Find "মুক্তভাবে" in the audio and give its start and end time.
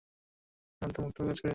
1.03-1.29